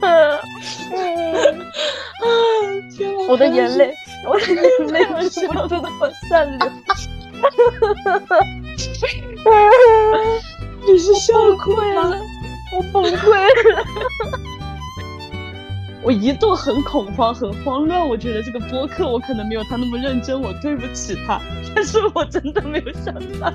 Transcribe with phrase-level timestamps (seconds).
[3.28, 3.92] 我的眼泪，
[4.26, 4.56] 我的眼
[4.92, 6.58] 泪止不住的往下流。
[10.86, 12.20] 你是笑哭了，
[12.76, 13.84] 我崩溃了。
[16.02, 18.08] 我一度很恐慌，很慌乱。
[18.08, 21.38] 我觉得这个播客我可能没有他那么认真，我对不起他。
[21.74, 23.52] 但是我真的没有想到，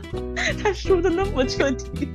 [0.61, 2.09] 他输的那么彻底。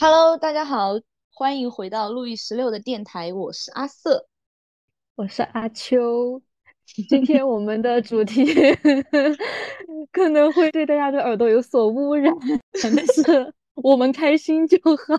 [0.00, 0.98] Hello，大家好，
[1.36, 4.28] 欢迎回到路易十六的电台，我是阿瑟，
[5.16, 6.40] 我是阿秋。
[7.08, 8.44] 今天我们的主题
[10.12, 12.32] 可能会对大家的耳朵有所污染，
[12.80, 14.94] 但是我们开心就好。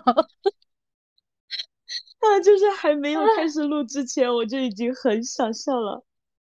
[2.20, 6.02] 啊，就是还没有开始录之前，我就已经很想笑了，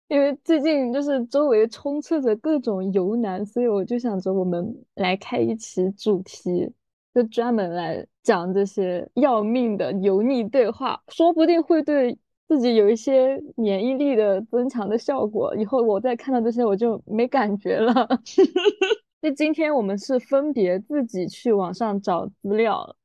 [0.07, 6.71] 因为最近就是周围充斥着各种油男，所以我就想着我们来开一期主题，
[7.13, 12.17] 就专门来讲这些要命的油腻对话，说不定会对
[12.49, 15.55] 自己有一些免疫力的增强的效果。
[15.55, 17.93] 以后我再看到这些，我就没感觉了。
[19.21, 22.97] 那今天我们是分别自己去网上找资料。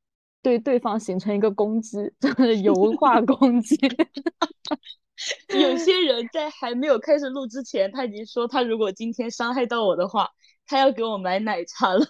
[0.43, 3.79] 对对方形成一个攻击，就是油画攻击。
[5.55, 10.29] 有些人在还没有开始录之前，他已经说他如果今天伤害到我的话，
[10.67, 12.05] 他要给我买奶茶了。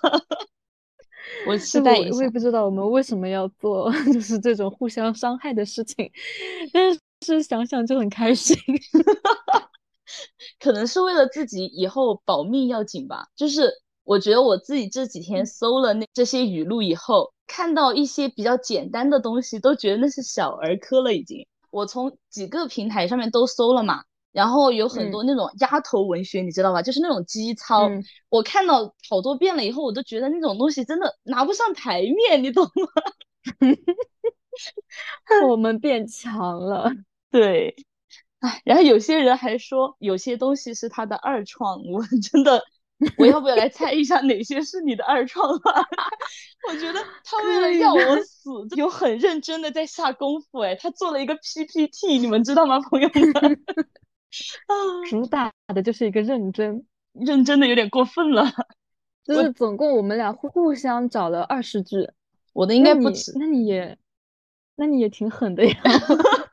[1.47, 2.17] 我期待一下。
[2.17, 6.11] 我也不知道我们为什么要做， 就是这种互相伤害的事情，
[6.73, 6.92] 但
[7.25, 8.56] 是想想就很开心。
[10.59, 13.27] 可能是为了自己以后保命要紧吧。
[13.37, 13.70] 就是
[14.05, 17.33] 我觉得我自己这几天搜了那这些语录以后。
[17.48, 21.12] 看到一些比较简单的东西，都觉得那是小儿科了。
[21.12, 26.83] 已经，我从几个平台上面都搜了嘛，然后有很多那种丫头文学，你知道吧？
[26.83, 27.88] 就是那种基操，
[28.28, 33.03] 我看到好多遍了以后，我都觉得那种东西真的拿不上台面，你懂吗？
[35.48, 36.91] 我们变强了，
[37.30, 37.75] 对，
[38.41, 42.62] 哎，然后有些人还说有些东西是他的二创，我 真的。
[43.19, 45.84] 我要不要来猜一下哪些是你的二创啊？
[46.69, 50.60] 我觉得他为了要我死，有很认真的在下功夫。
[50.60, 53.60] 哎，他做了一个 PPT，你们知道吗，朋友们？
[54.66, 54.75] 啊，
[55.09, 58.44] 主打的就是一个认真，认真的有点过分了。
[59.25, 62.10] 就是总共我们俩互互相找了二十句，
[62.53, 63.32] 我的应该不止。
[63.38, 63.97] 那你也，
[64.76, 65.75] 那你也挺狠的呀。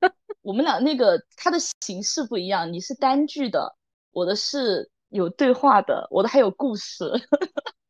[0.42, 3.76] 我们俩那个它的形式不一样，你是单句的，
[4.12, 4.90] 我的是。
[5.10, 7.04] 有对话的，我的还有故事，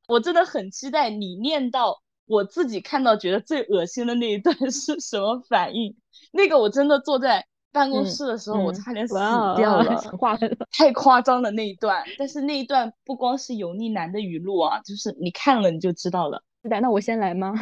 [0.08, 5.96] 我真的很期待你念到我自己看到觉得最恶心的那一段是什么反应。
[6.32, 9.14] 那个我真的坐在办公室的时候，我差点死
[9.56, 9.84] 掉了
[10.70, 12.04] 太夸张了那一段。
[12.16, 16.40] 但是那一段不光是油腻男的语录啊，就是你看了你就知道了。
[16.62, 17.52] 那我先来吗？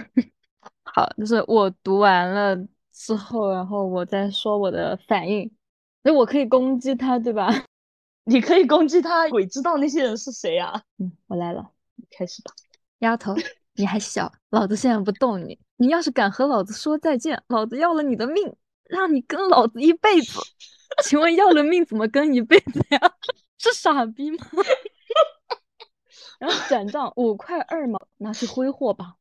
[0.84, 2.54] 好，就是我读完了
[2.92, 5.50] 之后，然后我再说我的反应。
[6.02, 7.48] 那我可以攻击他，对吧？
[8.24, 10.82] 你可以攻击他，鬼知道那些人是谁呀？
[10.98, 11.70] 嗯，我来了，
[12.10, 12.52] 开始吧。
[12.98, 13.34] 丫头，
[13.74, 15.58] 你还小，老子现在不动你。
[15.78, 18.54] 你要是敢和老子说再见，老子要了你的命，
[18.92, 20.38] 让你跟老子一辈子。
[21.02, 23.00] 请问要了命怎么跟一辈子呀？
[23.58, 24.38] 是傻逼吗？
[26.38, 29.14] 然后转账五块二毛，拿去挥霍吧。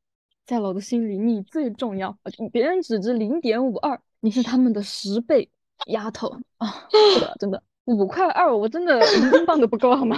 [0.45, 2.17] 在老子心里，你最重要。
[2.51, 5.49] 别人只值零点五二，你是他们的十倍。
[5.87, 6.27] 丫头
[6.57, 7.63] 啊，是的，真的。
[7.85, 10.17] 五块二，我真的一英镑都不够好吗？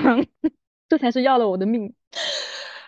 [0.89, 1.93] 这才是要了我的命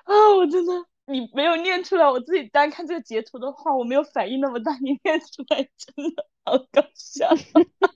[0.03, 0.13] 啊！
[0.37, 0.73] 我真的，
[1.07, 4.73] 你没有念出来，我自己单看这个截图的话，我没有反应那么大。
[4.81, 7.27] 你念出来真的好搞笑。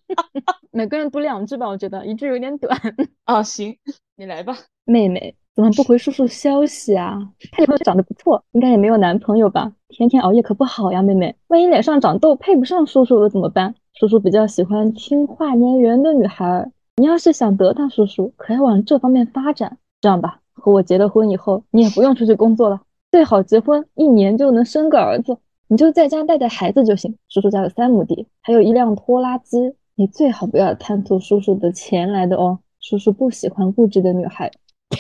[0.72, 2.80] 每个人读两句吧，我觉得一句有点短。
[3.26, 3.76] 啊， 行，
[4.16, 4.56] 你来吧。
[4.86, 7.18] 妹妹怎么不回叔叔消息啊？
[7.52, 9.74] 他女朋友长得不错，应该也没有男朋友吧？
[9.88, 11.36] 天天熬夜可不好呀，妹妹。
[11.48, 13.74] 万一脸上长痘配不上叔叔了怎么办？
[13.94, 16.72] 叔叔比较喜欢听话粘人的女孩。
[16.98, 19.80] 你要是想得到叔叔，可要往这方面发展。
[20.00, 22.82] 这样吧，和我结了婚以后，你也不用出去工作了，
[23.12, 25.38] 最好结婚一年就能生个儿子，
[25.68, 27.18] 你就在家带带孩子就行。
[27.28, 29.58] 叔叔家有三亩地，还有一辆拖拉机，
[29.96, 32.60] 你最好不要贪图叔叔的钱来的哦。
[32.80, 34.52] 叔叔不喜欢物质的女孩。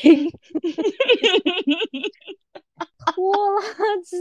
[3.15, 3.61] 拖拉
[4.03, 4.17] 机，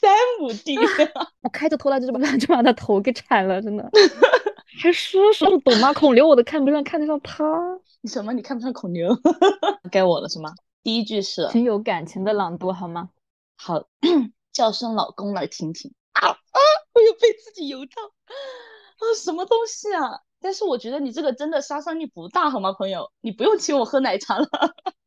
[0.00, 0.10] 三
[0.40, 0.76] 亩地，
[1.42, 3.90] 我开着拖拉机就把 就把他头给铲了，真的。
[4.82, 5.92] 还叔叔懂吗？
[5.94, 7.44] 孔刘我都看不上，看得上他。
[8.02, 8.32] 你什么？
[8.32, 9.08] 你看不上孔刘？
[9.90, 10.52] 该我了是吗？
[10.84, 13.08] 第一句是，挺有感情的朗读好吗？
[13.56, 13.86] 好，
[14.52, 15.94] 叫声老公来听听。
[16.12, 16.60] 啊啊！
[16.92, 19.02] 我又被自己油到啊！
[19.16, 20.20] 什么东西啊？
[20.40, 23.10] 但是我觉得你这个真的杀伤力不大好吗，朋友？
[23.22, 24.46] 你不用请我喝奶茶了。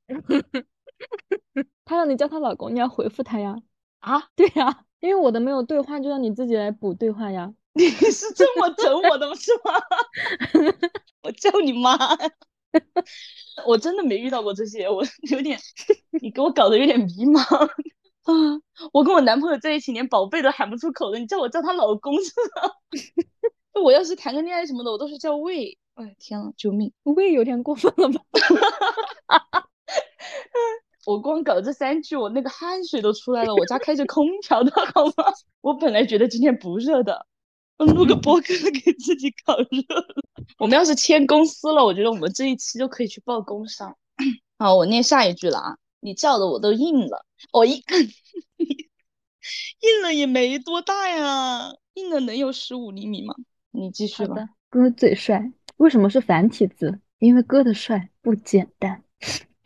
[1.85, 3.55] 他让你叫他老公，你要回复他呀。
[3.99, 4.29] 啊？
[4.35, 7.53] 对呀，因为我的没有对话，就让你自己来补对话呀。
[7.73, 9.73] 你是这么整我的是吗？
[11.21, 11.95] 我叫你妈！
[13.65, 15.59] 我真的没遇到过这些，我 有点，
[16.21, 17.41] 你给我搞得有点迷茫
[18.23, 18.61] 啊！
[18.93, 22.71] 我跟我男朋友在一起，连宝贝都喊不出口的，你叫我叫他老公是吧？
[23.81, 25.77] 我要是谈个恋爱什么的，我都是叫喂。
[25.95, 26.93] 哎，天呐，救命！
[27.03, 28.21] 喂有点过分了吧？
[31.05, 33.55] 我光搞这三句，我那个汗水都出来了。
[33.55, 35.33] 我家开着空调的好吗？
[35.61, 37.25] 我本来觉得今天不热的，
[37.85, 38.47] 录个播客
[38.83, 40.15] 给自己搞热了。
[40.57, 43.95] 我们要是签公司了，我觉得我们这一期就可以去报工伤。
[44.57, 45.77] 好，我念下一句了啊！
[45.99, 47.81] 你叫的我都硬了，我硬，
[48.57, 53.35] 硬了也没多大呀，硬了能有十五厘米吗？
[53.71, 54.49] 你继续吧。
[54.69, 55.51] 哥最帅。
[55.77, 56.99] 为什么是繁体字？
[57.19, 59.03] 因为哥的帅不简单。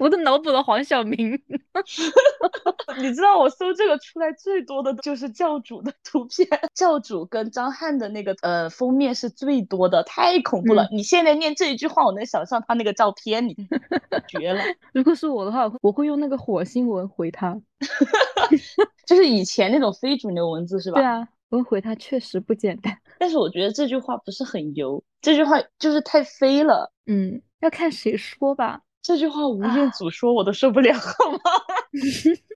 [0.01, 1.39] 我都脑补了黄晓明。
[2.97, 10.87] 你知道我搜这个出来最多的就是教主的图片，教主跟张翰的那个呃封面是最多的，太恐怖了。
[10.91, 13.55] 你现在念这一句话，我能想象他那个照片，你
[14.27, 14.63] 绝了。
[14.91, 17.55] 如果是我的话，我会用那个火星文回他，
[19.05, 20.99] 就是以前那种非主流文字是吧？
[20.99, 22.97] 对啊，我会回他，确实不简单。
[23.19, 26.91] 但是我觉得这句话不是很油，这句话就是太飞了。
[27.05, 28.81] 嗯，要看谁说吧。
[29.01, 31.39] 这句话吴彦祖说我都受不了，好吗？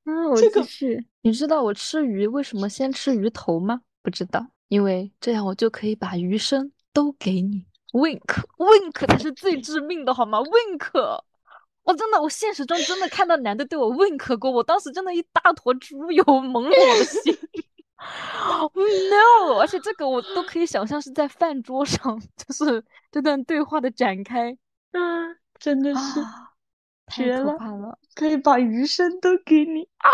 [0.06, 1.06] 嗯 我继续。
[1.21, 3.81] 你知道我吃鱼为什么先吃鱼头吗？
[4.03, 7.65] 不知道，因为这样我就可以把鱼身都给你。
[7.94, 11.21] Wink，Wink 才是最致命的，好吗？Wink，
[11.83, 17.36] 我真的，我现实中真的看到男的对我 Wink 过，我当时真的一大坨猪油蒙了我的心。
[17.97, 24.56] No，而且这个我都可以想象是在饭桌上，就是这段对话的展开。
[24.92, 26.22] 嗯，真的是
[27.12, 30.10] 绝了，了，可以把余生都给你啊！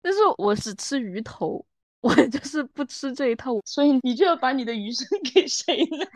[0.00, 1.64] 但是我只吃鱼头，
[2.00, 6.06] 我就是不吃这一套，所以你就要把你的余生给谁呢？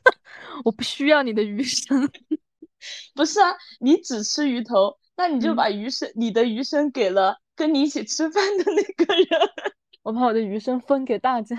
[0.64, 2.10] 我不需要你的余生。
[3.14, 9.26] 不是啊，你只吃鱼头，那你就把余生，你的余生给了跟你一起吃饭的那个人。
[10.02, 11.56] 我把我的余生分给大家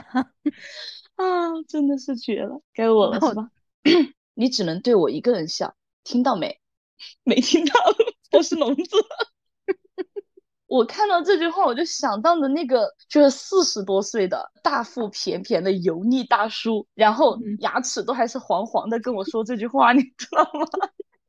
[1.16, 3.50] 啊，真的是绝了，该我了是吧？
[4.36, 5.76] 你只能对我一个人笑，
[6.06, 6.58] 听到没？
[7.26, 7.74] 没听到，
[8.32, 8.84] 我是聋子。
[10.68, 20.66] 我看到这句话，我就想到了那个就是四十多岁的大腹便便的油腻大叔，然后牙齿都还是黄黄的，跟我说这句话，你知道吗？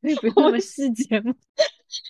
[0.00, 1.34] 可以不那么细节吗？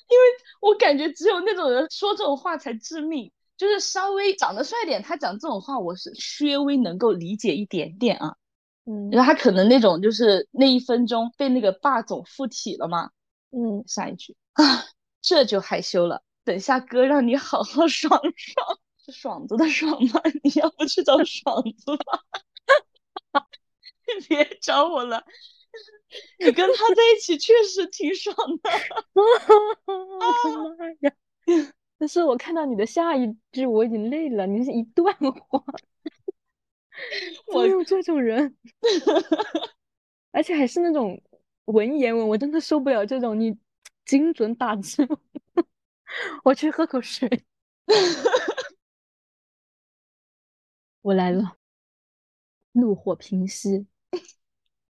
[0.09, 0.25] 因为
[0.61, 3.33] 我感觉只有那种人说这种话才致命。
[3.57, 8.37] 就是稍微长得帅点，他讲这种话，我是稍微能够理解一点点啊。
[8.87, 13.11] 嗯，然后他可能那种就是那一分钟被那个霸总附体了嘛。
[13.50, 14.85] 嗯，下一句啊，
[15.21, 16.23] 这就害羞了。
[16.44, 20.21] 等下哥让你好好爽爽，是爽子的爽吗？
[20.44, 22.23] 你要不去找爽子吧？
[24.29, 25.25] 别找我了，
[26.39, 28.71] 你跟他在一起确实挺爽的。
[30.79, 31.12] 妈呀！
[31.99, 34.47] 但是我看到你的下一句，我已经累了。
[34.47, 35.12] 你是一段
[35.49, 35.65] 话，
[37.52, 38.56] 我有这种人，
[40.32, 41.22] 而且还是那种
[41.66, 43.38] 文言文，我真的受不了这种。
[43.38, 43.58] 你
[44.04, 45.06] 精准打字，
[46.44, 47.28] 我去喝口水。
[51.02, 51.56] 我来了，
[52.72, 53.87] 怒火平息，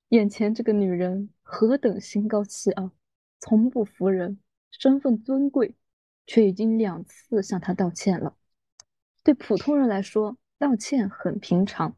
[0.09, 2.91] 眼前这个女人何等心高气傲，
[3.39, 4.39] 从不服人，
[4.71, 5.75] 身份尊贵。
[6.27, 8.35] 却已经两次向她道歉了。
[9.24, 11.97] 对普通人来说，道歉很平常，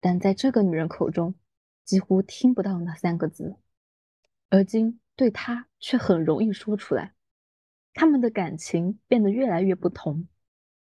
[0.00, 1.34] 但在这个女人口中，
[1.84, 3.56] 几乎听不到那三个字。
[4.48, 7.14] 而今对他却很容易说出来。
[7.92, 10.28] 他们的感情变得越来越不同，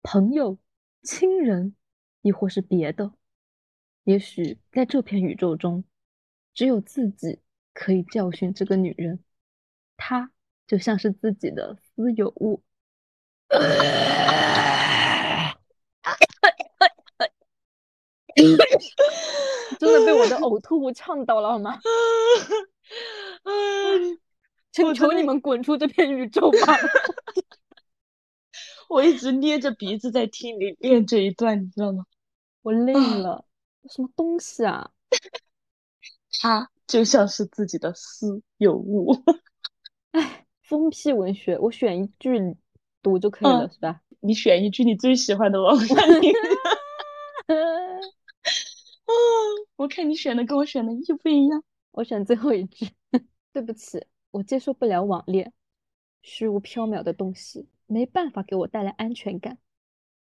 [0.01, 0.57] 朋友、
[1.01, 1.75] 亲人，
[2.21, 3.13] 亦或是别的。
[4.03, 5.83] 也许在这片宇宙中，
[6.53, 7.41] 只有自己
[7.73, 9.23] 可以教训这个女人。
[9.97, 10.31] 她。
[10.65, 12.63] 就像是自己的私有物，
[19.79, 21.79] 真的被我的呕吐物呛到了好吗？
[24.71, 26.77] 请求你们滚出这片宇宙吧！
[28.89, 32.05] 我一直捏着鼻子在听你念这一段，你知道吗？
[32.61, 33.45] 我累了，
[33.89, 34.91] 什么东西啊？
[36.41, 39.23] 他就像是自己的私有物，
[40.11, 40.39] 哎。
[40.65, 42.39] 疯批文学，我选一句
[43.03, 43.99] 读就可以了，是吧？
[44.21, 46.31] 你选一句你最喜欢的王冠林。
[47.47, 47.92] 啊，
[49.75, 51.63] 我看你选的跟我选的一不一样。
[51.91, 52.87] 我选最后一句。
[53.53, 55.53] 对不起，我接受不了网恋，
[56.23, 59.59] 虚无缥缈的东西没办法给我带来安全感。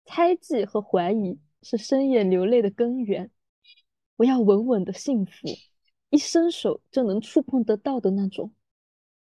[0.04, 3.32] 猜忌和怀疑是深夜流泪的根源。
[4.18, 5.48] 我要稳稳的幸福，
[6.10, 8.54] 一伸手就能触碰得到的那种。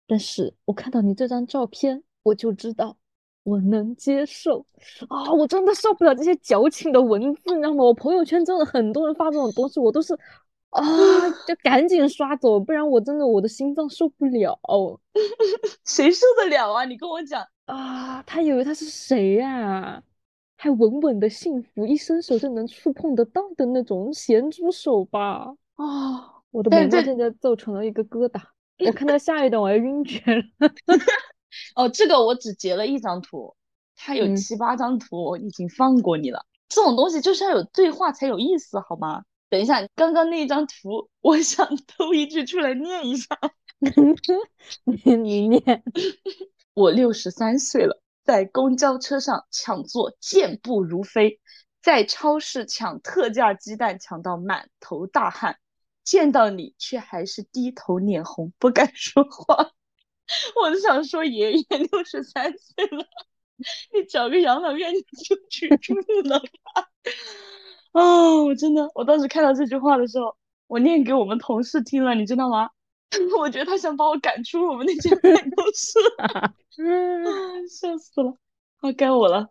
[0.05, 2.97] 但是我看到你这张照片，我就知道
[3.49, 4.63] 我能接受
[5.07, 5.31] 啊！
[5.33, 7.83] 我真的受不了这些矫情的文字，你知道吗？
[7.83, 10.13] 我朋友圈真的很多人发这种东西，我都是
[10.69, 10.83] 啊，
[11.47, 14.59] 就赶紧刷走，不然我真的我的心脏受不了。
[15.83, 16.85] 谁受得了啊？
[16.85, 20.03] 你跟我讲啊，他以为他是谁呀？
[20.57, 25.55] 还稳稳的幸福，一伸手就能触碰得到的那种咸猪手吧？
[25.75, 28.39] 啊，我的眉毛现在 皱成了一个疙瘩。
[28.85, 30.43] 我看到下一段我要晕厥了。
[31.75, 33.55] 哦，这个我只截了一张图，
[33.95, 36.45] 它有七八张图，我已经放过你了。
[36.67, 39.23] 这种东西就是要有对话才有意思，好吗？
[39.49, 43.27] 等一下，刚刚那一张图，我想偷一句出来念一下。
[44.83, 45.83] 你你念。
[46.75, 51.39] 我六十三岁了，在公交车上抢座健步如飞，
[51.81, 55.57] 在超市抢特价鸡蛋抢到满头大汗。
[56.03, 59.71] 见到你，却还是低头脸红，不敢说话。
[60.61, 63.05] 我就想说，爷爷六十三岁了，
[63.93, 65.93] 你找个养老院你就去住
[66.23, 66.89] 了吧。
[67.91, 70.35] 哦，我真的，我当时看到这句话的时候，
[70.67, 72.69] 我念给我们同事听了，你知道吗？
[73.39, 75.97] 我觉得他想把我赶出我们那间办公室。
[76.77, 78.37] 嗯，笑死了。
[78.77, 79.49] 好，该我了。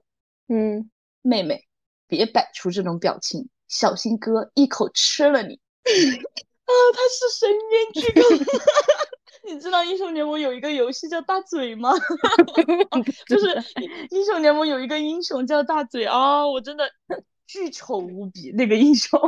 [0.49, 0.89] 嗯，
[1.23, 1.67] 妹妹，
[2.07, 5.55] 别摆出这种表情，小心哥一口吃了你。
[5.85, 8.23] 啊，他是深渊巨狗。
[9.47, 11.91] 你知道英雄联盟有一个游戏叫大嘴吗？
[13.29, 13.47] 就是
[14.11, 16.91] 英雄联盟有一个英雄叫大嘴啊，我真的
[17.47, 19.21] 巨丑无比那个英雄，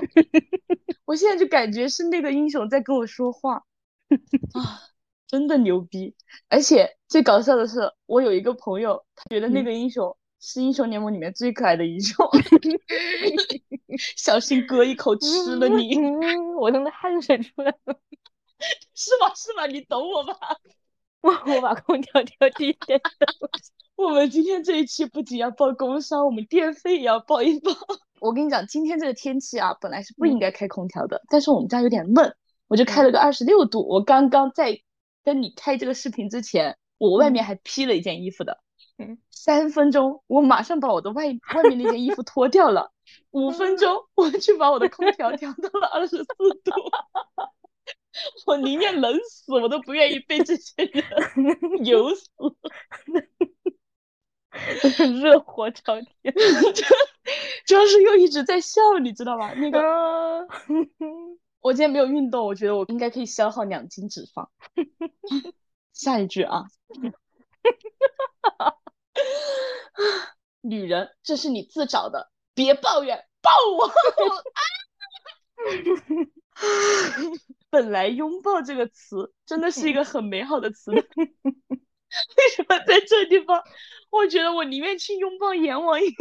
[1.06, 3.64] 我现在就感觉是那个英雄在跟我说话
[4.52, 4.82] 啊，
[5.26, 6.14] 真的牛逼！
[6.48, 12.26] 而且最搞笑的是，我有一个朋友，他觉得那个英雄是英雄联盟里面最可爱的英雄。
[14.16, 15.96] 小心哥一口吃了你！
[16.58, 17.98] 我真的汗水出来了，
[18.94, 19.34] 是吗？
[19.34, 19.66] 是吗？
[19.66, 20.34] 你懂我吧？
[21.22, 23.00] 我 我把空调调低一点。
[23.96, 27.72] 我们今天这一期不仅要报工伤，我们电费也要报一报。
[28.20, 32.34] 我跟你讲，今天这个天气啊，本来是不应该开空调的，但是我们家有点闷，
[32.68, 33.86] 我就开了个二十六度。
[33.86, 34.80] 我刚刚在
[35.24, 38.58] 跟你开这个视频之前，我外面还披了一件衣服的。
[39.30, 42.92] 三分钟，我马上把我的外外面那件衣服脱掉了。
[43.30, 46.72] 五分钟，我去把我的空调调到了二十四度。
[48.46, 51.04] 我宁愿冷死，我都不愿意被这些人
[51.84, 52.26] 油死。
[55.22, 56.34] 热火朝天，
[57.64, 59.54] 主要是又一直在笑，你知道吧？
[59.54, 59.80] 那个，
[61.60, 64.48] 我今天没有运动，我觉得我应该可以消耗两斤脂肪。
[65.92, 66.64] 下一句啊。
[70.62, 73.88] 女人，这是你自找的，别抱怨，抱我！
[77.70, 81.00] 本来拥抱这个词真的是一个很美好的词， 为
[82.56, 83.62] 什么在这地方，
[84.10, 86.12] 我觉得我宁愿去拥抱阎王爷啊！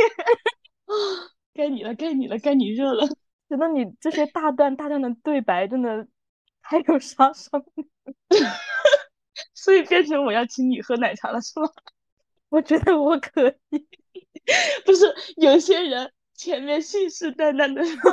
[1.53, 3.08] 该你了，该你了，该你热了。
[3.50, 6.08] 觉得你这些大段大段的对白真的
[6.62, 7.88] 太有杀伤力，
[9.56, 11.68] 所以变成我要请你喝奶茶了，是吗？
[12.50, 13.88] 我觉得我可以，
[14.86, 18.12] 不是有些人前面信誓旦旦的说，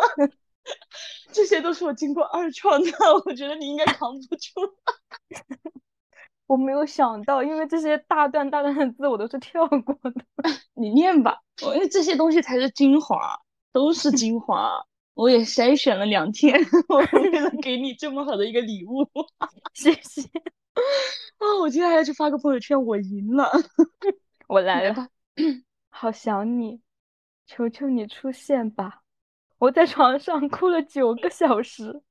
[1.33, 2.91] 这些都是我经过二创的，
[3.25, 4.53] 我觉得你应该扛不住。
[6.47, 10.25] 我没有想到，因为这些大段大段的字我都是跳过的。
[10.75, 11.41] 你念吧，
[11.75, 13.37] 因为这些东西才是精华，
[13.73, 14.81] 都是精华。
[15.15, 16.55] 我也筛选了两天，
[16.89, 19.05] 我为了给你这么好的一个礼物，
[19.73, 20.23] 谢谢。
[21.39, 23.51] 啊，我今天还要去发个朋友圈，我赢了。
[24.47, 25.09] 我来了，
[25.89, 26.81] 好想你，
[27.47, 29.03] 求求你出现吧！
[29.59, 32.03] 我在床上哭了九个小时，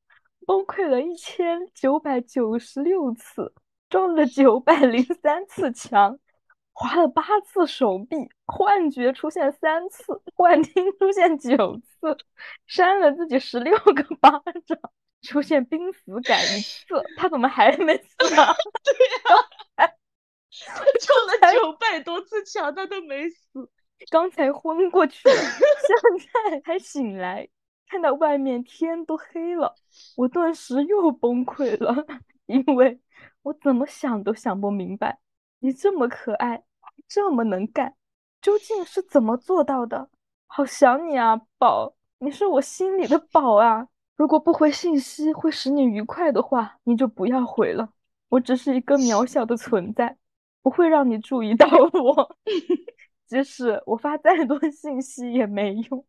[0.48, 3.54] 崩溃了一千九百九十六次，
[3.90, 6.18] 撞了九百零三次墙，
[6.74, 12.18] 划了八次手臂，幻觉出现三次，幻听出现九次，
[12.66, 14.32] 扇了自己十六个巴
[14.66, 14.80] 掌，
[15.22, 17.04] 出现濒死感一 次。
[17.16, 18.56] 他怎么还没死啊？
[18.84, 19.92] 对呀。
[20.68, 23.70] 他撞了九百多次墙，他都没死。
[24.12, 27.48] 刚才昏过去，现在才醒来，
[27.88, 29.74] 看到外面天都黑了，
[30.16, 32.06] 我顿时又崩溃了，
[32.46, 33.00] 因为
[33.42, 35.20] 我怎么想都想不明白，
[35.60, 36.64] 你这么可爱，
[37.08, 37.96] 这么能干，
[38.42, 40.10] 究竟是怎么做到的？
[40.48, 43.88] 好想你啊，宝，你是我心里的宝啊！
[44.16, 47.90] 如果不回信息会使你愉快的话，你就不要回了，
[48.30, 50.18] 我只是一个渺小的存在。
[50.62, 52.36] 不会让你注意到我，
[53.28, 56.06] 即使我发再多 信息也没用，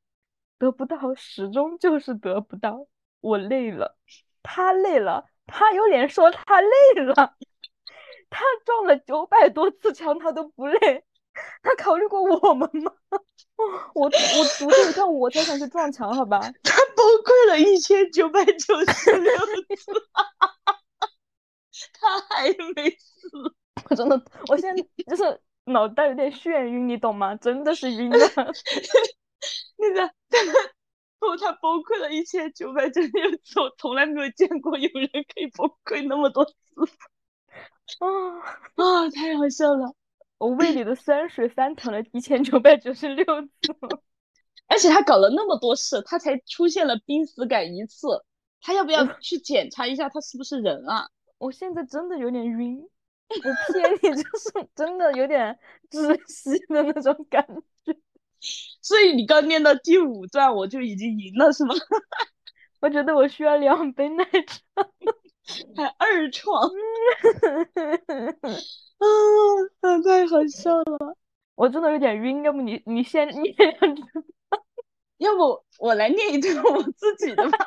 [0.58, 2.86] 得不到始终就是得不到。
[3.20, 3.96] 我累了，
[4.42, 7.36] 他累了，他有脸说他累了。
[8.28, 11.04] 他撞了九百多次墙，他都不累。
[11.62, 12.92] 他考虑过我们吗？
[13.94, 16.40] 我我读这一段，我才想去撞墙，好吧？
[16.62, 19.32] 他崩溃了一千九百九十六
[19.76, 19.92] 次，
[21.92, 23.30] 他还没死。
[23.88, 27.34] 我真的，我现在就是脑袋有点眩晕，你懂吗？
[27.36, 28.18] 真的是晕了。
[29.78, 30.02] 那个，
[31.20, 36.54] 哦，他崩溃了一千九百九十六次，我从来没有见过有人可以崩溃那么多次。
[37.98, 38.06] 啊
[38.76, 39.10] 啊！
[39.10, 39.94] 太好笑了。
[40.38, 43.48] 我胃里的酸水翻腾了一千九百九十六次，
[44.68, 48.24] 而且他搞了那么多事，他才出现了濒死感一次。
[48.60, 51.08] 他要不要去检查一下他是不是人啊？
[51.38, 52.88] 我现在真的有点晕，
[53.28, 55.58] 我骗你， 就是真的有点
[55.90, 57.44] 窒息的那种感
[57.84, 57.96] 觉。
[58.80, 61.74] 所以你刚念到第五段，我就已经赢了，是吗？
[62.80, 64.62] 我觉得我需要两杯奶茶，
[65.76, 66.62] 还二创。
[68.98, 69.04] 啊，
[70.04, 71.16] 太好笑了！
[71.54, 74.02] 我真的有点晕，要不你你先念两句
[75.18, 77.58] 要不我来念一段我自己的吧？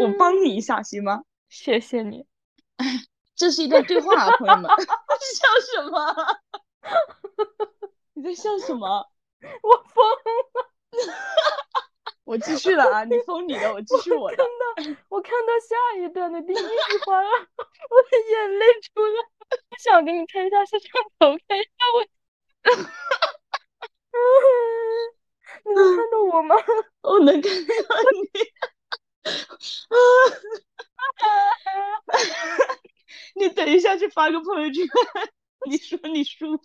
[0.00, 1.22] 我帮你一下行吗？
[1.48, 2.24] 谢谢你。
[3.40, 4.68] 这是一段对话，朋友们。
[4.76, 6.14] 笑什么？
[8.12, 9.08] 你在笑什么？
[9.62, 10.68] 我疯了！
[12.24, 13.02] 我继续了啊！
[13.04, 14.36] 你疯你的，我继续我的。
[14.36, 16.62] 看到我看到下一段的第一句
[17.06, 19.24] 话，我的眼泪出来。
[19.70, 22.04] 我想给你看一下摄像头，看一下我。
[25.64, 26.54] 你能看到我吗？
[27.00, 27.72] 我能看到
[28.12, 28.28] 你。
[33.34, 34.84] 你等一下去发个朋友圈，
[35.68, 36.60] 你说你输了，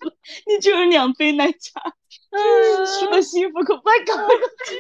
[0.48, 1.82] 你就有两杯奶茶，
[3.00, 4.76] 输的幸福可快搞个 PPT。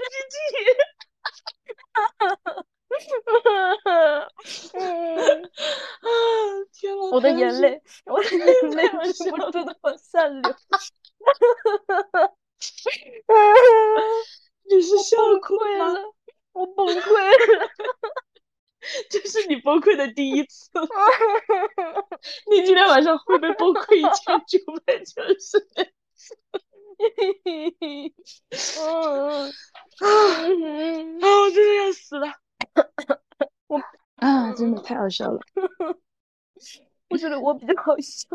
[4.73, 5.49] 嗯啊！
[6.71, 10.41] 天呐，我的眼泪，我的眼泪止不住的往下流。
[14.63, 16.13] 你是笑溃了，
[16.53, 17.69] 我崩溃了，
[19.09, 20.69] 这是你崩溃的第一次。
[22.49, 25.67] 你今天晚上会不会崩溃一千九百九十次？
[28.79, 29.51] 嗯
[29.99, 30.05] 啊！
[30.47, 32.27] 我真的要死了。
[33.67, 33.81] 我
[34.15, 35.39] 啊，真的太好笑了。
[37.09, 38.27] 我觉得我比较好笑，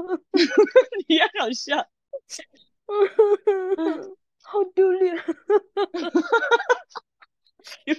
[1.08, 1.76] 你也好笑。
[4.42, 5.16] 好丢脸。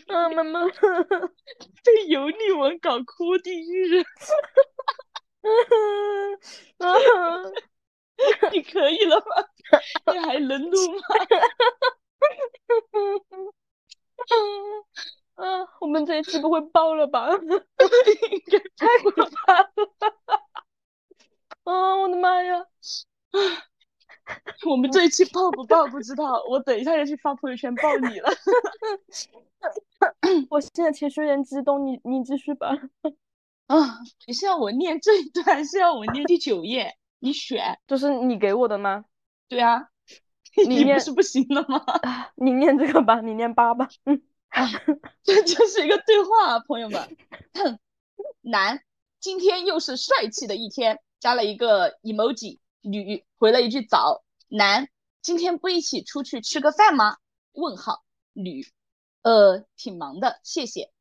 [0.08, 4.04] 啊，妈妈被油腻文搞哭地狱。
[8.52, 9.24] 你可以了吗？
[10.12, 11.00] 你还能录吗？
[15.36, 17.28] 啊，我们这一期不会爆了吧？
[18.78, 19.70] 太可怕了！
[21.66, 22.66] 啊，我的妈呀！
[24.68, 28.30] 我们这一期爆不爆不知道，我等一下就去发朋友圈爆你了。
[30.50, 32.76] 我现在情绪有点激动，你你继续吧。
[33.68, 36.96] 啊，你是要我念这一段，是要我念第九页？
[37.20, 39.06] 你选，就是你给我的吗？
[39.48, 39.90] 对啊，
[40.68, 41.84] 你念是不行了吗？
[42.36, 43.88] 你念这个吧，你念八吧。
[44.06, 44.22] 嗯。
[44.52, 44.68] 啊，
[45.24, 47.18] 这就是一个对话，啊朋友们。
[48.42, 48.82] 男，
[49.20, 52.60] 今天又是帅气的一天，加了一个 emoji。
[52.82, 54.24] 女回了一句早。
[54.48, 54.90] 男，
[55.22, 57.18] 今天不一起出去吃个饭吗？
[57.54, 58.04] 问号。
[58.34, 58.66] 女，
[59.22, 60.92] 呃，挺忙的，谢谢。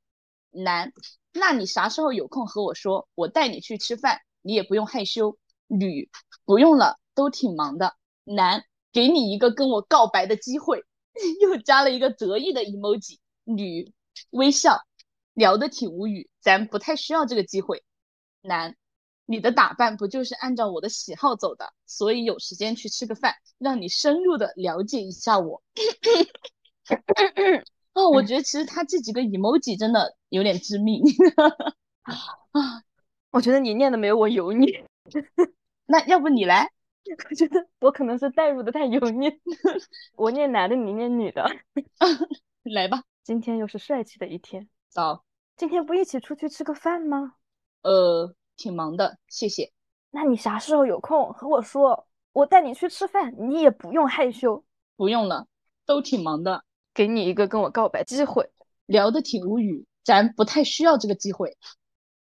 [0.51, 0.93] 男，
[1.33, 5.39] 那你啥时候有空和我说，我带你去吃饭，你也不用害羞。
[5.67, 6.11] 女，
[6.45, 7.95] 不用了，都挺忙的。
[8.25, 10.85] 男，给你一个跟我告白的机会，
[11.41, 13.20] 又加了一个得意的 emoji。
[13.45, 13.93] 女
[14.31, 14.85] 微笑，
[15.35, 17.83] 聊得挺无语，咱不太需要这个机会。
[18.43, 18.77] 男，
[19.27, 25.63] 你的打扮不就是按照我的喜好走的，所以有时间去吃个饭，让你深入的了解一下我。
[27.93, 31.03] 哦，我觉得其实他这几个 emoji 真的有点致命。
[32.05, 32.83] 啊，
[33.31, 34.67] 我觉得你念的没有我油腻。
[35.87, 36.71] 那要不你来？
[37.29, 39.29] 我觉得我可能是代入的太油腻。
[40.17, 41.45] 我念男的，你念女的。
[42.63, 43.03] 来吧。
[43.23, 45.25] 今天又是帅气的一天，早。
[45.57, 47.35] 今天不一起出去吃个饭吗？
[47.83, 49.73] 呃，挺忙的，谢谢。
[50.11, 54.65] 那你啥时候有空和我说，我带你去吃饭，你也不用害羞。
[54.97, 55.47] 不用了，
[55.85, 56.65] 都挺忙的。
[56.95, 58.51] 给你一个跟我告白机会，
[58.87, 61.57] 聊得挺无语，咱不太需要这个机会。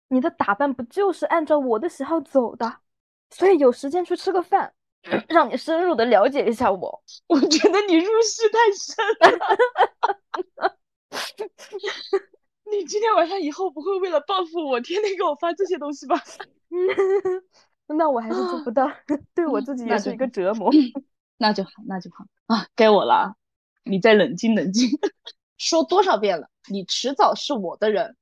[0.10, 2.80] 你的打扮不就是按照我的喜好走的，
[3.30, 4.74] 所以有时间去吃个饭，
[5.30, 7.04] 让你深入的了解一下我。
[7.28, 9.48] 我觉得你入戏太深了。
[12.92, 16.22] 今天晚上以后不会为了报复我，天天给我发这些东西吧？
[17.88, 18.92] 那我还是做不到，
[19.34, 20.70] 对我自己也是一个折磨。
[21.40, 23.36] 那就好，那就好啊，该我了啊！
[23.86, 24.90] 你再冷静冷静。
[25.58, 28.18] 说多少遍了，你迟早是我的人。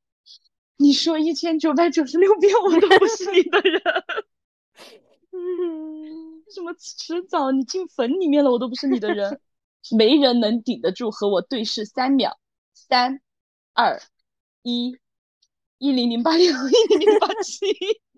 [0.78, 3.82] 你说一千九百九十六遍，我都不是你的人。
[5.32, 7.50] 嗯，什么迟早？
[7.50, 9.42] 你进坟里面了，我都不是你的人。
[9.98, 12.40] 没人能顶得住和我对视三秒。
[12.76, 13.20] 三、
[13.74, 14.00] 二、
[14.62, 14.98] 一，
[15.78, 17.66] 一零零八六，一零零八七，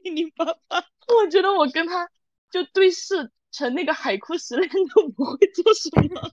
[0.03, 0.83] 一零八八。
[1.07, 2.09] 我觉得我跟他
[2.49, 6.31] 就对视成那个海枯石烂都不会做什么。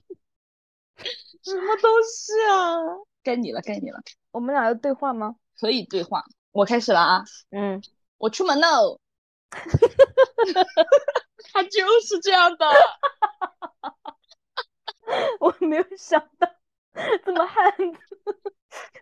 [1.43, 2.77] 什么东西啊？
[3.23, 4.01] 该你了，该你了。
[4.31, 5.35] 我们俩要对话吗？
[5.59, 6.23] 可以对话。
[6.51, 7.23] 我开始了啊。
[7.51, 7.81] 嗯。
[8.17, 8.99] 我出门喽。
[11.51, 12.65] 他就是这样的。
[15.39, 16.47] 我没有想到
[17.25, 18.08] 这么汉子，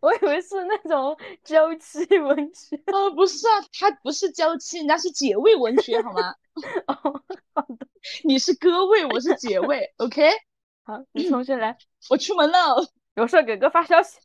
[0.01, 2.75] 我以为是那种娇妻文学。
[2.87, 6.35] 啊，不是啊，他不是娇妻，人家是姐味文学，好吗？
[6.87, 7.87] 哦，好的。
[8.23, 10.29] 你是哥味，我是姐味，OK？
[10.83, 11.77] 好，你重新来。
[12.09, 14.17] 我出门了，有事给哥发消息。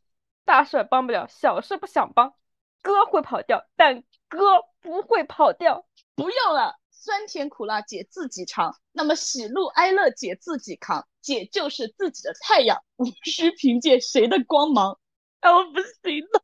[0.45, 2.33] 大事帮不了，小事不想帮。
[2.81, 4.39] 哥会跑掉，但哥
[4.81, 5.85] 不会跑掉。
[6.15, 11.07] 不用了，酸甜苦辣姐自己尝，那么喜怒哀乐姐自己扛。
[11.21, 14.99] 姐就是自己的太阳，无需凭借谁的光芒。
[15.43, 16.41] 哎，我不行了。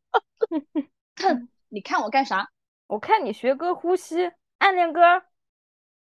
[1.15, 2.51] 看，你看我干啥？
[2.87, 5.01] 我看你学哥呼吸，暗恋哥。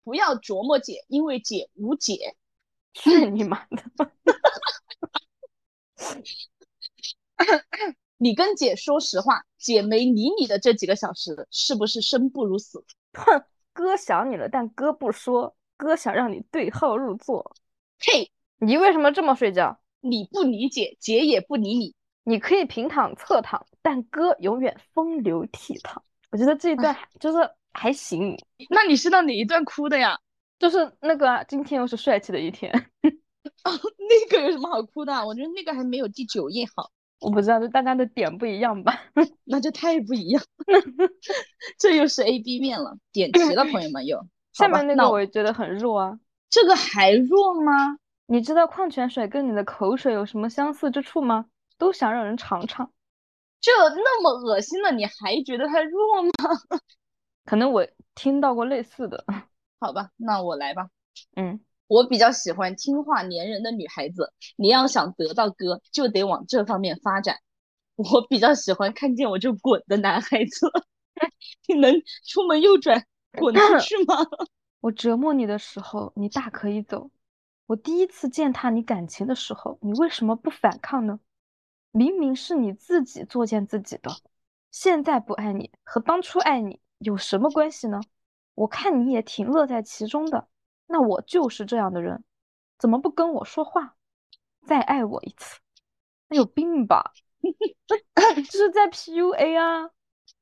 [0.02, 2.36] 不要琢磨姐，因为姐无解。
[2.94, 3.84] 去你妈的！
[8.16, 12.82] 你跟姐说实话，姐没理你的这几个小时，是不是生不如死？
[13.12, 17.54] 哼，哥想你了，但哥不说，哥想让你对号入座。
[17.98, 18.32] 嘿。
[18.58, 19.78] 你为什么这么睡觉？
[20.00, 21.94] 你不理解，姐也不理你。
[22.28, 25.98] 你可以平躺、侧躺，但哥永远风流倜傥。
[26.32, 27.38] 我觉得这一段就是
[27.72, 28.36] 还行。
[28.68, 30.18] 那你是到哪一段哭的呀？
[30.58, 32.72] 就是那个今天又是帅气的一天。
[33.62, 35.24] 哦，那个有什么好哭的？
[35.24, 36.90] 我觉得那个还没有第九页好。
[37.20, 39.00] 我不知道，就大家的点不一样吧？
[39.44, 40.42] 那就太不一样。
[41.78, 44.26] 这又是 A B 面了，点题了，朋友们又。
[44.52, 46.18] 下面那个我也觉得很弱啊。
[46.50, 47.98] 这个还弱吗？
[48.26, 51.46] 你知道矿泉水跟你的口水有什么相似之处吗？
[51.78, 52.92] 都想让人尝尝。
[53.60, 56.30] 这那么恶心的，你还觉得它弱吗？
[57.44, 59.24] 可能我听到过类似的。
[59.80, 60.88] 好吧，那我来吧。
[61.36, 64.32] 嗯，我比较喜欢听话粘人的女孩子。
[64.56, 67.38] 你要想得到哥，就得往这方面发展。
[67.96, 70.70] 我比较喜欢看见我就滚的男孩子。
[71.66, 71.92] 你能
[72.26, 73.04] 出门右转
[73.38, 74.14] 滚出去吗？
[74.80, 77.10] 我折磨你的时候，你大可以走。
[77.66, 81.18] 我第一次践踏你感情的时候，你为什么不反抗呢？
[81.96, 84.10] 明明是你自己作践自己的，
[84.70, 88.02] 现在不爱你和当初爱你有什么关系呢？
[88.54, 90.46] 我看你也挺乐在其中的，
[90.88, 92.22] 那我就是这样的人，
[92.78, 93.96] 怎么不跟我说话？
[94.66, 95.58] 再爱我一次，
[96.28, 97.14] 那有病吧？
[98.14, 99.88] 这是在 PUA 啊！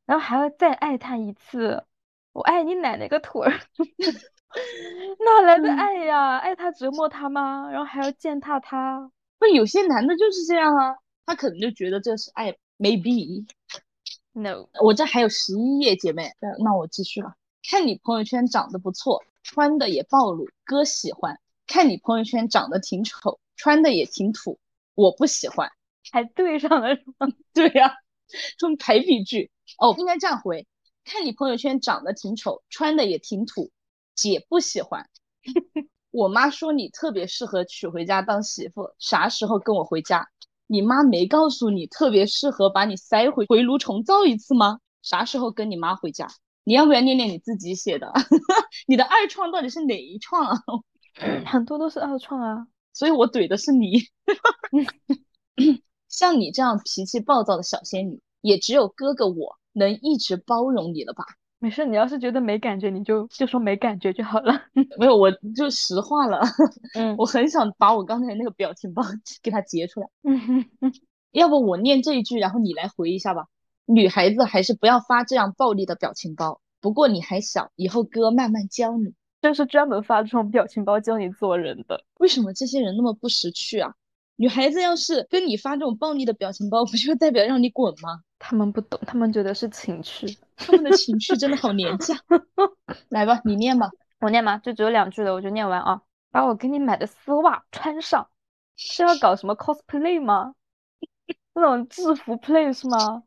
[0.07, 1.85] 然后还要再爱他一次，
[2.33, 3.53] 我爱你奶奶个腿儿！
[5.25, 6.39] 哪来的爱呀？
[6.39, 7.71] 爱他折磨他吗？
[7.71, 9.09] 然后还要践踏他？
[9.39, 12.57] 不，有些男的就是这样啊，他可能就觉得这是爱。
[12.77, 17.35] Maybe，No，我这还有十一页，姐妹，那我继续了。
[17.63, 21.39] 看你朋友圈长得不错，穿的也暴露，哥喜欢。
[21.69, 24.59] 看你朋友圈长得挺丑，穿的也挺土，
[24.97, 25.71] 我不喜欢。
[26.11, 27.29] 还对上了是吗？
[27.55, 27.95] 对呀，
[28.59, 29.53] 这种排比句。
[29.79, 30.67] 哦，应该这样回。
[31.05, 33.71] 看你朋友圈长得挺丑，穿的也挺土。
[34.17, 35.09] 姐不喜欢，
[36.11, 40.29] 我妈说你特别适合娶回家当媳妇，啥时候跟我回家？
[40.67, 44.81] 你妈没告诉你特别适合把你塞回回炉重造一次吗？
[45.03, 46.29] 啥时候跟你妈回家？
[46.65, 48.13] 你要不要念念你自己写的？
[48.89, 50.59] 你的二创到底是哪一创啊？
[51.45, 54.03] 很多都是二创啊，所以我怼的是你。
[56.09, 61.25] 像你这样脾气暴躁的小仙女，也只有哥哥我能一直包容你了吧？
[61.65, 64.53] 没事，你要是觉得没感觉，你就就说没感觉就好了。
[65.01, 66.43] 没有，我就实话了。
[66.95, 69.03] 嗯，我很想把我刚才那个表情 包
[69.43, 70.07] 给它截出来。
[70.25, 70.93] 嗯哼哼，
[71.33, 73.47] 要不我念这一句，然后你来回一下吧。
[73.87, 76.61] 女孩子还是不要发这样暴力的表情包。
[76.83, 79.15] 不过你还小，以后哥慢慢教你。
[79.41, 82.05] 这是专门发这种表情包教你做人的。
[82.19, 83.95] 为什么这些人那么不识趣啊？
[84.37, 88.21] 女孩子要是跟你发这种暴力的表情包，不就代表让你滚吗？
[88.39, 92.15] 他们不懂，他们觉得是情趣，他们的情趣真的好廉价。
[93.11, 93.89] 来吧，你念吧，
[94.21, 94.59] 我念吧？
[94.59, 96.03] 就只有两句了，我就念完啊。
[96.31, 98.29] 把我给你买的丝袜穿上，
[98.75, 100.55] 是要搞什么 cosplay 吗？
[101.55, 103.23] 那种制服 play 是吗？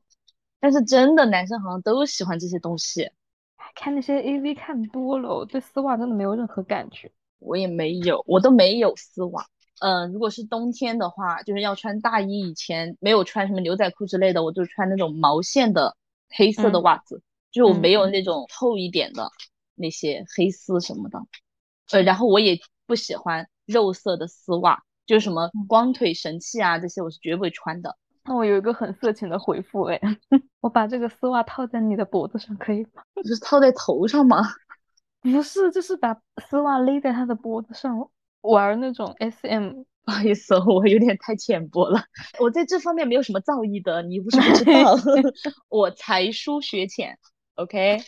[0.60, 3.10] 但是真的男生好像都喜欢这些东西。
[3.76, 7.10] 看那些 AV 看多了，我对丝袜真的没有任何感觉。
[7.40, 9.46] 我也没有，我都没有丝袜。
[9.80, 12.50] 嗯，如果是冬天的话，就是要穿大衣。
[12.50, 15.96] 以前没有穿什么牛仔裤之类的，我就穿那种毛线的
[16.30, 19.30] 黑色的袜子，就是我没有那种厚一点的
[19.76, 21.20] 那些黑丝什么的。
[21.92, 27.96] 呃，然后我也不喜欢肉色的丝袜，就是什么光腿神器啊这些，我是绝不会穿的。
[28.26, 30.02] 那我有一个很色情的回复，哎，
[30.60, 33.04] 我把这个丝袜套在你的脖子上可以吗？
[33.16, 34.42] 不是套在头上吗？
[35.22, 36.14] 不是，就是把
[36.46, 38.10] 丝袜勒在他的脖子上
[38.50, 39.84] 玩那种 SM。
[40.08, 42.02] 不好意思，我有点太浅薄了，
[42.40, 44.96] 我在这方面没有什么造诣的，你不是不知道，
[45.68, 47.20] 我才疏学浅。
[47.56, 48.00] OK，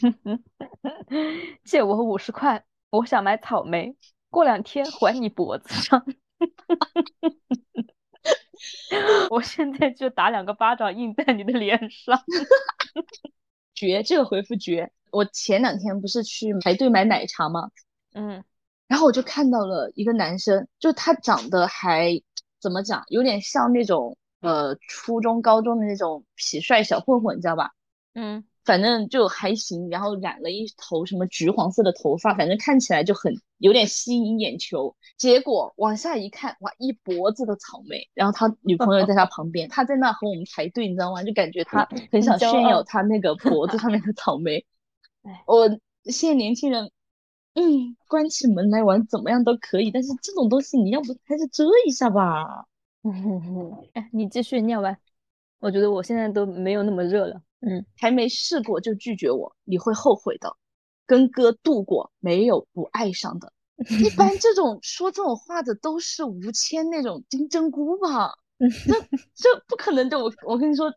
[1.66, 3.98] 借我五十块，我想买草莓，
[4.30, 6.06] 过两天还你脖子上。
[9.30, 12.18] 我现在就打两个巴掌印在你的脸上，
[13.76, 14.04] 绝！
[14.04, 14.90] 这个回复绝！
[15.12, 17.72] 我前两天不是去排队买奶茶吗？
[18.14, 18.42] 嗯，
[18.90, 22.22] 然后我就看到了一个男生，就他长得还
[22.60, 27.72] 怎么讲，有点像那种呃初中高中的那种痞帅小混混，你知道吧？
[28.16, 28.44] 嗯。
[28.66, 34.96] 反正就还行，然后染了一头什么橘黄色的头发，反正看起来就很有点吸引眼球。
[35.18, 38.08] 结果往下一看，哇，一脖子的草莓。
[38.14, 41.24] 然后他女朋友在他旁边，他在那和我们排队，你知道吗？
[41.24, 44.64] 就感觉他 很想炫耀他那个脖子上面的草莓。
[45.48, 45.68] 我
[46.04, 46.92] 现在年轻人，
[47.56, 52.66] 嗯，关起门来玩怎么样都可以，但是这种东西你要不还是遮一下吧。
[53.94, 54.98] 哎，你继续念完，
[55.60, 57.42] 我觉得我现在都没有那么热了。
[57.62, 60.56] 嗯，还没试过就拒绝我，你会后悔的。
[61.06, 63.52] 跟哥度过，没有不爱上的。
[64.00, 68.32] 一般这种说这种话的都是吴谦那种金针菇吧？
[68.60, 68.94] 这
[69.34, 70.20] 这不可能的。
[70.20, 70.94] 我我跟你说，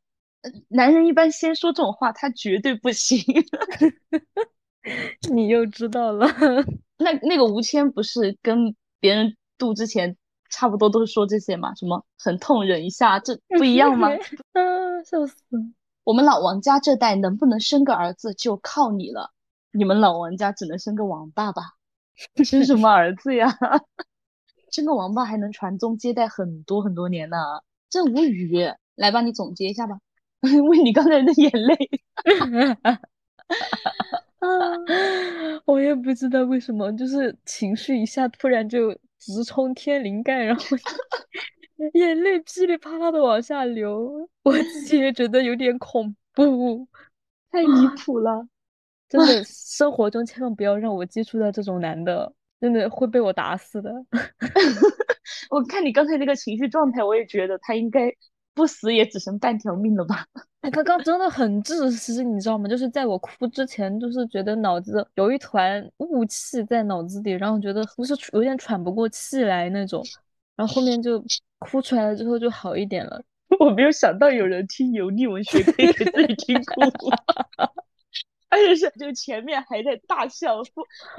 [0.69, 3.19] 男人一般先说这种话，他绝对不行。
[5.33, 6.27] 你又知道了。
[6.99, 10.17] 那那个吴谦不是跟别人度之前
[10.51, 11.75] 差不多都是说这些吗？
[11.75, 14.09] 什么很痛忍一下，这 不一样吗？
[14.09, 15.37] 啊，笑死。
[16.05, 19.31] 我们老王家这代能不能生个儿子就靠你了，
[19.73, 21.63] 你们老王家只能生个王爸爸，
[22.45, 23.57] 生什么儿子呀？
[24.73, 27.37] 生个王八还能传宗接代很多很多年呢，
[27.89, 28.73] 真无语。
[28.97, 29.99] 来吧，你总结一下吧，
[30.69, 31.77] 为你刚才的眼泪。
[35.65, 40.63] 我也不知道为什么，就是情绪一下突然就直冲天灵盖，然后。
[41.95, 46.87] 眼泪噼里啪啦的往下流， 我自己也觉得有点恐怖，
[47.51, 48.47] 太离谱了。
[49.09, 53.93] 真的，生活中千万不要让我接触到这种男的，真的会被我打死的。
[55.51, 58.09] 我看你刚才那个情绪状态，我也觉得他应该
[58.55, 60.27] 不死也只剩半条命了吧。
[60.61, 62.69] 他 刚刚真的很窒息，你知道吗？
[62.69, 70.03] 就是在我哭之前，就是觉得脑子有一团雾气在脑子里，然后觉得就是有点喘不过气来那种，
[70.57, 71.23] 然后后面就。
[71.65, 73.23] 哭出来了之后就好一点了。
[73.61, 76.81] 我没有想到有人听油腻文学可以给自己听哭，
[78.53, 80.63] 而且是就前面还在大笑，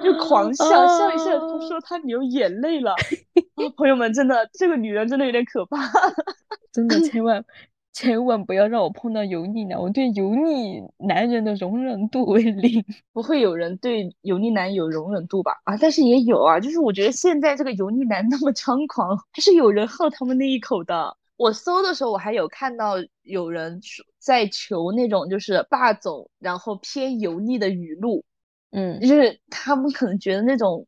[0.04, 2.94] 就狂笑，笑一笑他说他流眼泪了。
[3.76, 5.78] 朋友们，真的这个女人真的有点可怕，
[6.72, 7.44] 真的千万
[7.92, 12.86] 千万不要让我碰到油腻男，我对油腻男人的容忍度为零。
[13.12, 15.54] 不会有人对油腻男有容忍度吧？
[15.64, 21.18] 啊，但是也有啊，就是我觉得现在这个油腻男那么猖狂，还是有人好他们那一口的。
[21.36, 22.94] 我搜的时候，我还有看到
[23.24, 23.82] 有人
[24.24, 28.24] 在求那种就是霸总，然后偏油腻的语录，
[28.72, 30.88] 嗯，就是他们可能觉得那种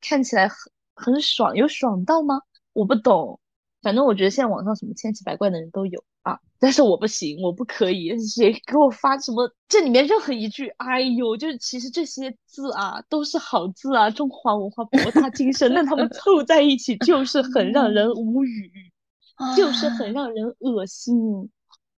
[0.00, 0.56] 看起来很
[0.94, 2.40] 很爽，有爽到吗？
[2.72, 3.40] 我不懂，
[3.82, 6.04] 反正我觉得现在网上什么千奇百怪的人都有。
[6.22, 6.36] 啊！
[6.58, 8.18] 但是我不行，我不可以。
[8.18, 9.48] 谁给我发什么？
[9.68, 18.72] 这里面任何一句，哎呦，就是其实这些字啊，都是好字啊，中华文化博大精深，但他们凑在一起就是很让人无语，
[19.56, 21.48] 就是很让人恶心。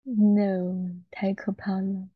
[0.06, 2.08] No，太可怕了！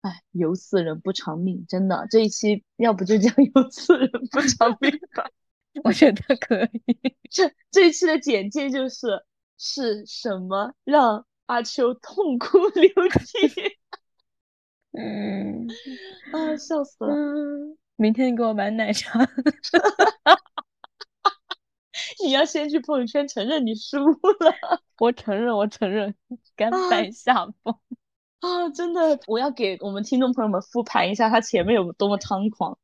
[0.00, 2.06] 哎，有死人不偿命，真的。
[2.10, 5.30] 这一期要不就叫有死人不偿命 吧？
[5.84, 7.16] 我觉得可以。
[7.30, 9.24] 这这一期的简介就是
[9.58, 11.26] 是什么让？
[11.46, 13.78] 阿秋痛哭流涕，
[14.98, 15.68] 嗯，
[16.32, 17.14] 啊，笑死了！
[17.94, 19.20] 明天你给我买奶茶，
[22.24, 24.54] 你要先去朋友圈承认你输了。
[24.98, 26.14] 我承认，我承认，
[26.56, 27.74] 甘拜下风。
[28.40, 32.78] 啊，真的，我要给我们听众朋友们复盘一下他前面有多么猖狂。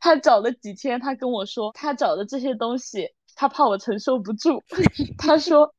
[0.00, 4.62] 他找了几天，他跟我说，他找的这些东西，他怕我承受不住。
[5.18, 5.74] 他说。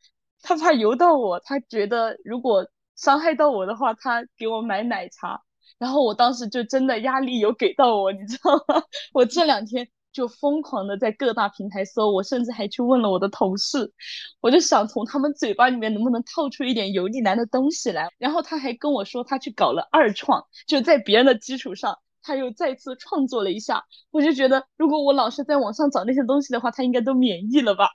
[0.46, 5.42] 他怕油到我，他觉得如果伤害到我的话，他给我买奶茶。
[5.78, 8.84] 然后我当时就真的压力有给到我，你知道吗？
[9.14, 13.92] 我这两天就疯狂的在各大平台搜，我甚至还去问了我的同事，
[14.40, 18.08] 我就想从他们嘴巴里面能不能套出一点油腻男的东西来。
[18.18, 23.84] 然后他还跟我说，他去搞了二创，就在别人的基础上，他又再次创作了一下。
[24.12, 27.90] 我就觉得，如果我老是在网上找那些东西的话，他应该都免疫了吧？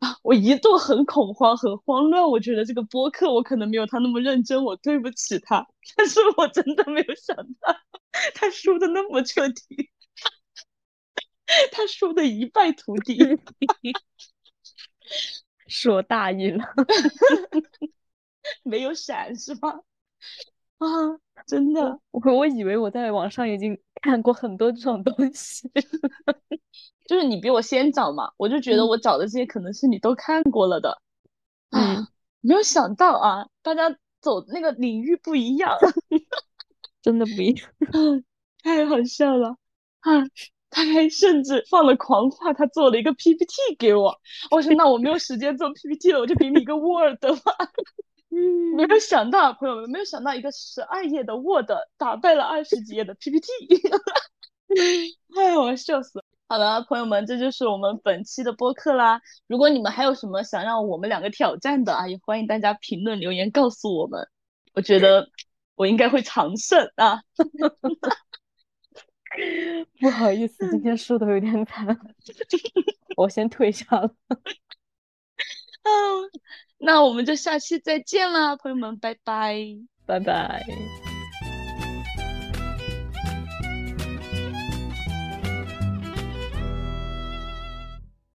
[0.00, 2.28] 啊我一度很恐慌，很慌乱。
[2.28, 5.66] 我觉得这个播客我可能没有他那么认真，我对不起他。
[5.96, 7.74] 但是我真的没有想到，
[8.34, 9.88] 他输的那么彻底，
[11.72, 13.18] 他输的一败涂地。
[15.66, 16.64] 是我大意了，
[18.62, 19.80] 没有闪是吧？
[20.78, 20.86] 啊，
[21.46, 25.70] 真的，我我以为我在网上已经看过很多这种东西。
[27.06, 31.00] 就是你比我先找嘛，我就觉得我找的这些可能是你都看过了的，
[31.70, 32.06] 嗯，
[32.40, 33.90] 没有想到啊，大家
[34.20, 35.76] 走那个领域不一样，
[37.02, 37.70] 真的不一样，
[38.62, 39.56] 太好笑了
[40.00, 40.12] 啊！
[40.74, 44.12] 他还甚至放了狂话，他做了一个 PPT 给我，
[44.50, 47.52] 我说那我没有时间做 PPT 了，我就给你一个 Word 吧。
[48.34, 53.46] 嗯，没有想到，朋友们没有想到一个十二页的 Word 打败了二十几页的 PPT，
[55.38, 56.24] 哎，我笑死了。
[56.48, 59.20] 好了，朋友们，这就是我们本期的播客啦。
[59.46, 64.28] 如果你们还有什么想让我们两个挑战的啊，也欢迎大家评论留言告诉我们。
[64.74, 65.28] 我觉得
[65.76, 67.20] 我应该会长胜啊。
[70.00, 71.86] 不好意思，今天输的有点惨，
[73.16, 74.14] 我先退下了。
[75.82, 76.30] 嗯，
[76.78, 79.58] 那我们就下期再见啦，朋友们，拜拜，
[80.06, 80.64] 拜拜。